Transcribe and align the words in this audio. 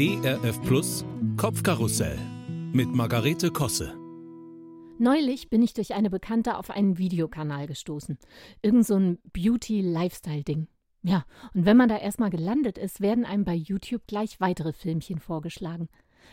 ERF 0.00 0.62
Plus 0.62 1.04
Kopfkarussell 1.36 2.16
mit 2.72 2.86
Margarete 2.94 3.50
Kosse. 3.50 3.98
Neulich 5.00 5.50
bin 5.50 5.60
ich 5.60 5.74
durch 5.74 5.92
eine 5.92 6.08
Bekannte 6.08 6.56
auf 6.56 6.70
einen 6.70 6.98
Videokanal 6.98 7.66
gestoßen. 7.66 8.16
Irgend 8.62 8.86
so 8.86 8.94
ein 8.94 9.18
Beauty-Lifestyle-Ding. 9.32 10.68
Ja, 11.02 11.24
und 11.52 11.64
wenn 11.64 11.76
man 11.76 11.88
da 11.88 11.96
erstmal 11.96 12.30
gelandet 12.30 12.78
ist, 12.78 13.00
werden 13.00 13.24
einem 13.24 13.44
bei 13.44 13.56
YouTube 13.56 14.06
gleich 14.06 14.40
weitere 14.40 14.72
Filmchen 14.72 15.18
vorgeschlagen. 15.18 15.88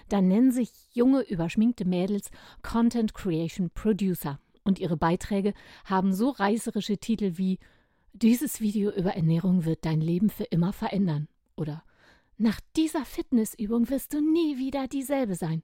Da 0.09 0.21
nennen 0.21 0.51
sich 0.51 0.69
junge, 0.93 1.21
überschminkte 1.21 1.85
Mädels 1.85 2.29
Content 2.61 3.15
Creation 3.15 3.71
Producer. 3.71 4.39
Und 4.63 4.77
ihre 4.77 4.95
Beiträge 4.95 5.55
haben 5.85 6.13
so 6.13 6.29
reißerische 6.29 6.99
Titel 6.99 7.39
wie 7.39 7.57
Dieses 8.13 8.61
Video 8.61 8.91
über 8.91 9.15
Ernährung 9.15 9.65
wird 9.65 9.85
dein 9.85 10.01
Leben 10.01 10.29
für 10.29 10.43
immer 10.43 10.71
verändern. 10.71 11.27
Oder 11.57 11.81
Nach 12.37 12.59
dieser 12.75 13.05
Fitnessübung 13.05 13.89
wirst 13.89 14.13
du 14.13 14.19
nie 14.19 14.57
wieder 14.57 14.87
dieselbe 14.87 15.35
sein. 15.35 15.63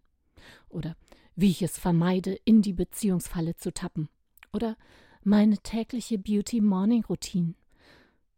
Oder 0.69 0.95
Wie 1.35 1.49
ich 1.49 1.61
es 1.61 1.77
vermeide, 1.77 2.37
in 2.45 2.61
die 2.61 2.73
Beziehungsfalle 2.73 3.55
zu 3.55 3.73
tappen. 3.73 4.09
Oder 4.53 4.77
Meine 5.23 5.57
tägliche 5.57 6.17
Beauty 6.17 6.61
Morning 6.61 7.03
Routine. 7.05 7.55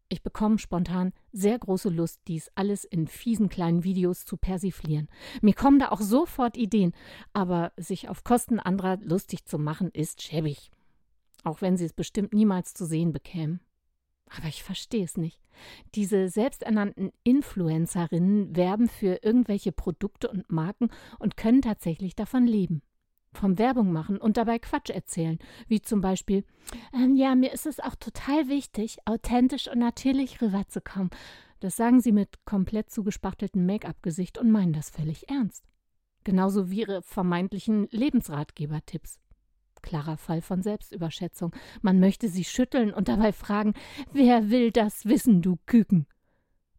Ich 0.09 0.21
bekomme 0.21 0.59
spontan 0.59 1.11
sehr 1.31 1.57
große 1.57 1.89
Lust, 1.89 2.21
dies 2.27 2.51
alles 2.55 2.85
in 2.85 3.07
fiesen 3.07 3.49
kleinen 3.49 3.83
Videos 3.83 4.25
zu 4.25 4.37
persiflieren. 4.37 5.09
Mir 5.41 5.53
kommen 5.53 5.79
da 5.79 5.89
auch 5.89 6.01
sofort 6.01 6.57
Ideen, 6.57 6.93
aber 7.33 7.71
sich 7.77 8.09
auf 8.09 8.23
Kosten 8.23 8.59
anderer 8.59 8.97
lustig 8.97 9.45
zu 9.45 9.57
machen, 9.57 9.89
ist 9.91 10.21
schäbig. 10.21 10.69
Auch 11.43 11.61
wenn 11.61 11.77
sie 11.77 11.85
es 11.85 11.93
bestimmt 11.93 12.33
niemals 12.33 12.73
zu 12.73 12.85
sehen 12.85 13.11
bekämen. 13.11 13.59
Aber 14.29 14.47
ich 14.47 14.63
verstehe 14.63 15.03
es 15.03 15.17
nicht. 15.17 15.39
Diese 15.95 16.29
selbsternannten 16.29 17.11
Influencerinnen 17.23 18.55
werben 18.55 18.87
für 18.87 19.19
irgendwelche 19.23 19.71
Produkte 19.71 20.29
und 20.29 20.51
Marken 20.51 20.89
und 21.19 21.37
können 21.37 21.61
tatsächlich 21.61 22.15
davon 22.15 22.47
leben 22.47 22.81
vom 23.35 23.57
Werbung 23.57 23.91
machen 23.91 24.17
und 24.17 24.37
dabei 24.37 24.59
Quatsch 24.59 24.89
erzählen, 24.89 25.39
wie 25.67 25.81
zum 25.81 26.01
Beispiel, 26.01 26.43
ähm, 26.93 27.15
ja, 27.15 27.35
mir 27.35 27.51
ist 27.51 27.65
es 27.65 27.79
auch 27.79 27.95
total 27.95 28.47
wichtig, 28.47 28.97
authentisch 29.05 29.67
und 29.67 29.79
natürlich 29.79 30.41
rüberzukommen. 30.41 31.09
Das 31.59 31.75
sagen 31.75 32.01
sie 32.01 32.11
mit 32.11 32.45
komplett 32.45 32.91
zugespachteltem 32.91 33.65
Make-up-Gesicht 33.65 34.37
und 34.37 34.51
meinen 34.51 34.73
das 34.73 34.89
völlig 34.89 35.29
ernst. 35.29 35.63
Genauso 36.23 36.69
wie 36.69 36.81
ihre 36.81 37.01
vermeintlichen 37.01 37.87
Lebensratgeber-Tipps. 37.91 39.19
Klarer 39.83 40.17
Fall 40.17 40.41
von 40.41 40.63
Selbstüberschätzung. 40.63 41.53
Man 41.83 41.99
möchte 41.99 42.27
sie 42.27 42.43
schütteln 42.43 42.91
und 42.91 43.07
dabei 43.07 43.31
fragen, 43.31 43.75
wer 44.11 44.49
will 44.49 44.71
das 44.71 45.05
wissen, 45.05 45.43
du 45.43 45.57
Küken? 45.67 46.07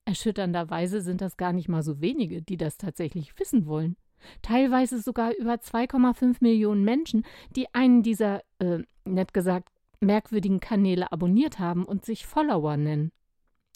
Erschütternderweise 0.05 1.01
sind 1.01 1.21
das 1.21 1.37
gar 1.37 1.53
nicht 1.53 1.69
mal 1.69 1.85
so 1.85 2.01
wenige, 2.01 2.43
die 2.43 2.57
das 2.57 2.77
tatsächlich 2.77 3.39
wissen 3.39 3.67
wollen 3.67 3.97
teilweise 4.43 5.01
sogar 5.01 5.35
über 5.37 5.55
2,5 5.55 6.37
Millionen 6.41 6.85
Menschen, 6.85 7.25
die 7.55 7.73
einen 7.75 8.03
dieser, 8.03 8.43
äh, 8.59 8.79
nett 9.05 9.35
gesagt, 9.35 9.69
merkwürdigen 10.01 10.61
Kanäle 10.61 11.13
abonniert 11.13 11.59
haben 11.59 11.85
und 11.85 12.05
sich 12.05 12.27
Follower 12.27 12.77
nennen. 12.77 13.13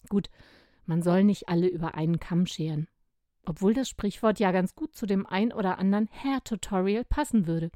Gut, 0.09 0.29
man 0.85 1.01
soll 1.01 1.23
nicht 1.23 1.49
alle 1.49 1.67
über 1.67 1.95
einen 1.95 2.19
Kamm 2.19 2.45
scheren. 2.45 2.87
Obwohl 3.45 3.73
das 3.73 3.89
Sprichwort 3.89 4.39
ja 4.39 4.51
ganz 4.51 4.75
gut 4.75 4.95
zu 4.95 5.05
dem 5.05 5.25
ein 5.25 5.51
oder 5.51 5.79
anderen 5.79 6.09
Hair-Tutorial 6.11 7.03
passen 7.05 7.47
würde. 7.47 7.71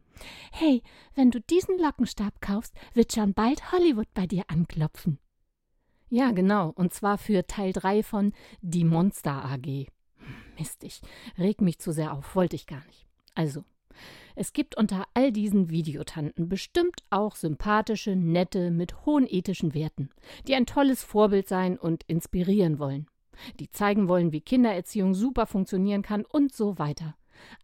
Hey, 0.52 0.84
wenn 1.16 1.32
du 1.32 1.40
diesen 1.40 1.80
Lockenstab 1.80 2.42
kaufst, 2.42 2.76
wird 2.94 3.14
schon 3.14 3.34
bald 3.34 3.72
Hollywood 3.72 4.14
bei 4.14 4.28
dir 4.28 4.44
anklopfen. 4.48 5.20
Ja, 6.10 6.32
genau, 6.32 6.70
und 6.76 6.94
zwar 6.94 7.18
für 7.18 7.48
Teil 7.48 7.74
3 7.74 8.04
von 8.04 8.34
Die 8.62 8.84
Monster 8.84 9.46
AG. 9.46 9.88
Mist, 10.60 10.84
ich 10.84 11.02
reg 11.40 11.60
mich 11.60 11.80
zu 11.80 11.92
sehr 11.92 12.14
auf, 12.14 12.36
wollte 12.36 12.56
ich 12.56 12.68
gar 12.68 12.86
nicht. 12.86 13.08
Also, 13.34 13.64
es 14.36 14.54
gibt 14.54 14.76
unter 14.78 15.06
all 15.14 15.32
diesen 15.32 15.70
Videotanten 15.70 16.50
bestimmt 16.50 17.04
auch 17.10 17.36
sympathische, 17.36 18.16
nette, 18.16 18.72
mit 18.72 19.06
hohen 19.06 19.28
ethischen 19.28 19.74
Werten, 19.74 20.10
die 20.48 20.56
ein 20.56 20.66
tolles 20.66 21.04
Vorbild 21.04 21.48
sein 21.48 21.78
und 21.78 22.04
inspirieren 22.04 22.80
wollen, 22.80 23.08
die 23.60 23.70
zeigen 23.70 24.08
wollen, 24.08 24.32
wie 24.32 24.42
Kindererziehung 24.42 25.14
super 25.14 25.46
funktionieren 25.46 26.02
kann 26.02 26.26
und 26.26 26.54
so 26.54 26.78
weiter. 26.78 27.16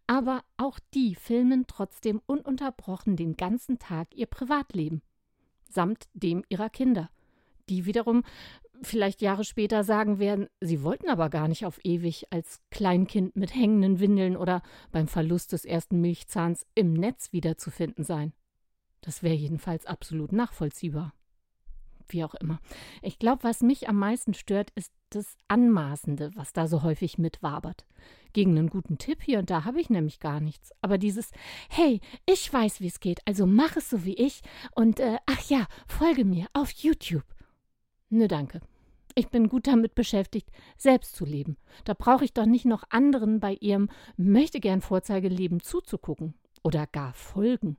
Aber 0.07 0.43
auch 0.57 0.79
die 0.93 1.15
filmen 1.15 1.65
trotzdem 1.67 2.21
ununterbrochen 2.25 3.15
den 3.15 3.37
ganzen 3.37 3.79
Tag 3.79 4.13
ihr 4.15 4.25
Privatleben, 4.25 5.01
samt 5.69 6.07
dem 6.13 6.43
ihrer 6.49 6.69
Kinder, 6.69 7.09
die 7.69 7.85
wiederum 7.85 8.23
vielleicht 8.81 9.21
Jahre 9.21 9.43
später 9.43 9.83
sagen 9.83 10.19
werden, 10.19 10.47
sie 10.61 10.83
wollten 10.83 11.09
aber 11.09 11.29
gar 11.29 11.47
nicht 11.47 11.65
auf 11.65 11.79
ewig 11.83 12.31
als 12.31 12.61
Kleinkind 12.71 13.35
mit 13.35 13.53
hängenden 13.53 13.99
Windeln 13.99 14.37
oder 14.37 14.61
beim 14.91 15.07
Verlust 15.07 15.51
des 15.51 15.65
ersten 15.65 16.01
Milchzahns 16.01 16.65
im 16.75 16.93
Netz 16.93 17.33
wiederzufinden 17.33 18.03
sein. 18.03 18.33
Das 19.01 19.23
wäre 19.23 19.35
jedenfalls 19.35 19.85
absolut 19.85 20.31
nachvollziehbar. 20.31 21.13
Wie 22.09 22.23
auch 22.23 22.35
immer. 22.35 22.59
Ich 23.01 23.19
glaube, 23.19 23.43
was 23.43 23.61
mich 23.61 23.87
am 23.87 23.97
meisten 23.97 24.33
stört, 24.33 24.71
ist 24.75 24.91
das 25.09 25.37
Anmaßende, 25.47 26.31
was 26.35 26.53
da 26.53 26.67
so 26.67 26.83
häufig 26.83 27.17
mitwabert. 27.17 27.85
Gegen 28.33 28.57
einen 28.57 28.69
guten 28.69 28.97
Tipp 28.97 29.21
hier 29.23 29.39
und 29.39 29.49
da 29.49 29.65
habe 29.65 29.81
ich 29.81 29.89
nämlich 29.89 30.19
gar 30.19 30.39
nichts. 30.39 30.71
Aber 30.81 30.97
dieses, 30.97 31.31
hey, 31.69 31.99
ich 32.25 32.51
weiß, 32.51 32.81
wie 32.81 32.87
es 32.87 32.99
geht, 32.99 33.19
also 33.25 33.45
mach 33.45 33.75
es 33.75 33.89
so 33.89 34.05
wie 34.05 34.15
ich 34.15 34.41
und 34.75 34.99
äh, 34.99 35.17
ach 35.25 35.49
ja, 35.49 35.65
folge 35.87 36.25
mir 36.25 36.47
auf 36.53 36.71
YouTube. 36.71 37.25
Nö, 38.09 38.27
danke. 38.27 38.61
Ich 39.15 39.29
bin 39.29 39.49
gut 39.49 39.67
damit 39.67 39.95
beschäftigt, 39.95 40.49
selbst 40.77 41.15
zu 41.15 41.25
leben. 41.25 41.57
Da 41.83 41.93
brauche 41.93 42.23
ich 42.23 42.33
doch 42.33 42.45
nicht 42.45 42.65
noch 42.65 42.83
anderen 42.89 43.39
bei 43.39 43.53
ihrem 43.59 43.89
möchte 44.17 44.59
gern 44.59 44.81
Vorzeigeleben 44.81 45.59
zuzugucken 45.59 46.35
oder 46.63 46.87
gar 46.87 47.13
folgen. 47.13 47.77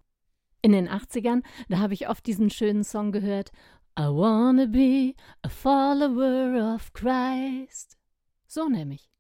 In 0.63 0.73
den 0.73 0.89
80ern, 0.89 1.43
da 1.69 1.79
habe 1.79 1.95
ich 1.95 2.09
oft 2.09 2.27
diesen 2.27 2.51
schönen 2.51 2.85
Song 2.85 3.13
gehört 3.13 3.53
I 4.01 4.09
wanna 4.09 4.67
be 4.67 5.15
a 5.43 5.51
follower 5.51 6.75
of 6.75 6.91
Christ. 6.95 7.99
So 8.47 8.67
nämlich. 8.67 9.11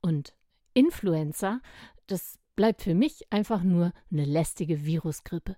Und 0.00 0.34
Influencer, 0.72 1.60
das 2.06 2.38
bleibt 2.54 2.82
für 2.82 2.94
mich 2.94 3.24
einfach 3.30 3.64
nur 3.64 3.92
eine 4.12 4.24
lästige 4.24 4.84
Virusgrippe. 4.84 5.56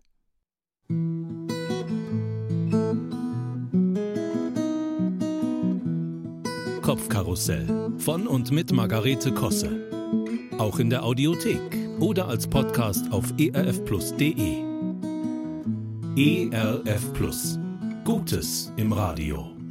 Kopfkarussell 6.81 7.93
von 7.99 8.27
und 8.27 8.53
mit 8.53 8.73
Margarete 8.73 9.35
Kosse. 9.35 10.51
Auch 10.57 10.79
in 10.79 10.89
der 10.89 11.05
Audiothek 11.05 11.61
oder 12.01 12.27
als 12.27 12.49
Podcast 12.49 13.13
auf 13.13 13.35
erfplus.de. 13.39 14.63
ERF 16.17 17.13
Plus. 17.13 17.59
Gutes 18.05 18.73
im 18.77 18.93
Radio. 18.93 19.62